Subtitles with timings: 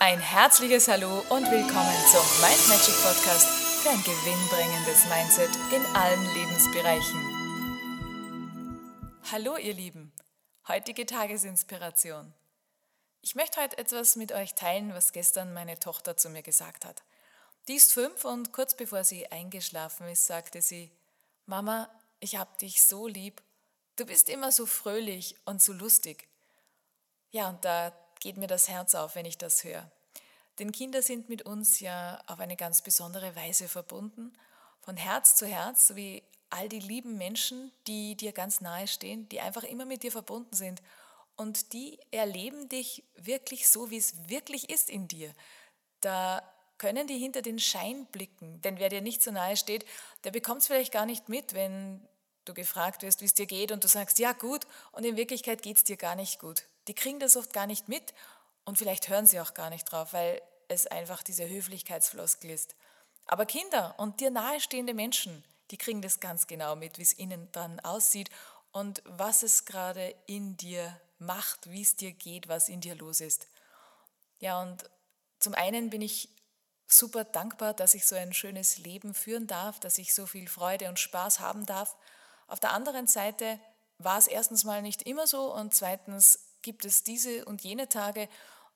[0.00, 3.46] Ein herzliches Hallo und willkommen zum Mind Magic Podcast
[3.82, 7.20] für ein gewinnbringendes Mindset in allen Lebensbereichen.
[9.30, 10.12] Hallo ihr Lieben,
[10.68, 12.34] heutige Tagesinspiration.
[13.22, 17.02] Ich möchte heute etwas mit euch teilen, was gestern meine Tochter zu mir gesagt hat.
[17.68, 20.90] Die ist fünf und kurz bevor sie eingeschlafen ist, sagte sie,
[21.46, 21.88] Mama,
[22.20, 23.42] ich hab dich so lieb.
[23.96, 26.28] Du bist immer so fröhlich und so lustig.
[27.30, 27.92] Ja, und da
[28.24, 29.86] geht mir das Herz auf, wenn ich das höre.
[30.58, 34.32] Denn Kinder sind mit uns ja auf eine ganz besondere Weise verbunden,
[34.80, 39.40] von Herz zu Herz, wie all die lieben Menschen, die dir ganz nahe stehen, die
[39.40, 40.80] einfach immer mit dir verbunden sind.
[41.36, 45.34] Und die erleben dich wirklich so, wie es wirklich ist in dir.
[46.00, 46.42] Da
[46.78, 48.62] können die hinter den Schein blicken.
[48.62, 49.84] Denn wer dir nicht so nahe steht,
[50.22, 52.00] der bekommt es vielleicht gar nicht mit, wenn
[52.46, 55.60] du gefragt wirst, wie es dir geht und du sagst, ja gut, und in Wirklichkeit
[55.60, 56.64] geht es dir gar nicht gut.
[56.88, 58.14] Die kriegen das oft gar nicht mit
[58.64, 62.74] und vielleicht hören sie auch gar nicht drauf, weil es einfach diese Höflichkeitsfloskel ist.
[63.26, 67.50] Aber Kinder und dir nahestehende Menschen, die kriegen das ganz genau mit, wie es innen
[67.52, 68.30] dran aussieht
[68.72, 73.20] und was es gerade in dir macht, wie es dir geht, was in dir los
[73.20, 73.48] ist.
[74.40, 74.90] Ja, und
[75.38, 76.28] zum einen bin ich
[76.86, 80.88] super dankbar, dass ich so ein schönes Leben führen darf, dass ich so viel Freude
[80.88, 81.96] und Spaß haben darf.
[82.46, 83.58] Auf der anderen Seite
[83.98, 88.28] war es erstens mal nicht immer so und zweitens gibt es diese und jene Tage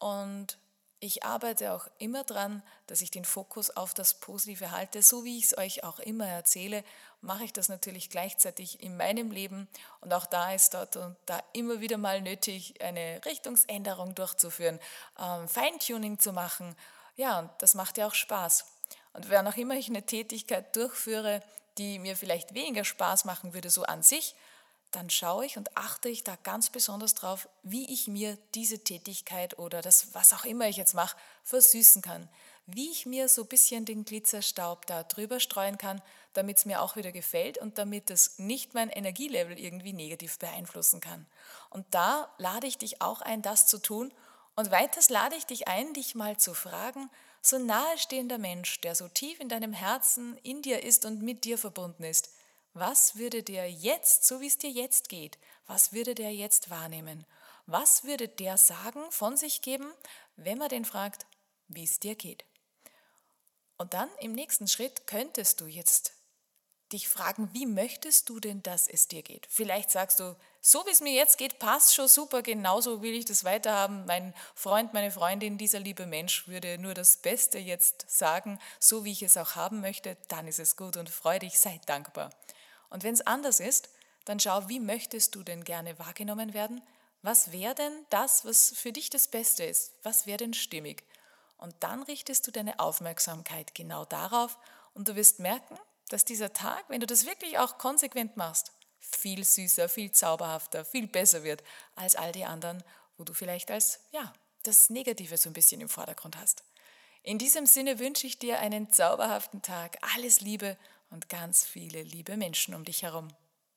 [0.00, 0.58] und
[1.00, 5.02] ich arbeite auch immer daran, dass ich den Fokus auf das Positive halte.
[5.02, 6.82] So wie ich es euch auch immer erzähle,
[7.20, 9.68] mache ich das natürlich gleichzeitig in meinem Leben.
[10.00, 14.80] Und auch da ist dort und da immer wieder mal nötig, eine Richtungsänderung durchzuführen,
[15.18, 16.74] ähm, Feintuning zu machen.
[17.16, 18.64] Ja, und das macht ja auch Spaß.
[19.12, 21.42] Und wenn auch immer ich eine Tätigkeit durchführe,
[21.76, 24.34] die mir vielleicht weniger Spaß machen würde, so an sich,
[24.94, 29.58] dann schaue ich und achte ich da ganz besonders drauf, wie ich mir diese Tätigkeit
[29.58, 32.28] oder das, was auch immer ich jetzt mache, versüßen kann.
[32.66, 36.00] Wie ich mir so ein bisschen den Glitzerstaub da drüber streuen kann,
[36.32, 41.00] damit es mir auch wieder gefällt und damit es nicht mein Energielevel irgendwie negativ beeinflussen
[41.00, 41.26] kann.
[41.70, 44.12] Und da lade ich dich auch ein, das zu tun.
[44.56, 47.10] Und weiters lade ich dich ein, dich mal zu fragen,
[47.42, 51.58] so nahestehender Mensch, der so tief in deinem Herzen in dir ist und mit dir
[51.58, 52.30] verbunden ist,
[52.74, 57.24] was würde der jetzt, so wie es dir jetzt geht, was würde der jetzt wahrnehmen?
[57.66, 59.90] Was würde der sagen, von sich geben,
[60.36, 61.26] wenn man den fragt,
[61.68, 62.44] wie es dir geht?
[63.76, 66.12] Und dann im nächsten Schritt könntest du jetzt
[66.92, 69.46] dich fragen, wie möchtest du denn, dass es dir geht?
[69.48, 73.24] Vielleicht sagst du, so wie es mir jetzt geht, passt schon super, genauso will ich
[73.24, 74.04] das weiterhaben.
[74.06, 79.12] Mein Freund, meine Freundin, dieser liebe Mensch würde nur das Beste jetzt sagen, so wie
[79.12, 82.30] ich es auch haben möchte, dann ist es gut und freu dich, sei dankbar.
[82.94, 83.88] Und wenn es anders ist,
[84.24, 86.80] dann schau, wie möchtest du denn gerne wahrgenommen werden?
[87.22, 89.94] Was wäre denn das, was für dich das Beste ist?
[90.04, 91.02] Was wäre denn stimmig?
[91.56, 94.56] Und dann richtest du deine Aufmerksamkeit genau darauf
[94.94, 95.76] und du wirst merken,
[96.08, 101.08] dass dieser Tag, wenn du das wirklich auch konsequent machst, viel süßer, viel zauberhafter, viel
[101.08, 101.64] besser wird
[101.96, 102.84] als all die anderen,
[103.18, 104.32] wo du vielleicht als, ja,
[104.62, 106.62] das Negative so ein bisschen im Vordergrund hast.
[107.24, 110.76] In diesem Sinne wünsche ich dir einen zauberhaften Tag, alles Liebe
[111.10, 113.28] und ganz viele liebe Menschen um dich herum.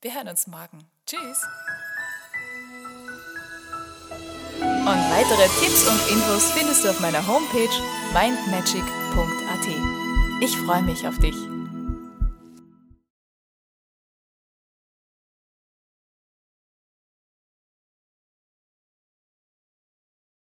[0.00, 0.86] Wir hören uns morgen.
[1.06, 1.42] Tschüss!
[4.60, 7.68] Und weitere Tipps und Infos findest du auf meiner Homepage
[8.12, 9.66] mindmagic.at.
[10.42, 11.34] Ich freue mich auf dich.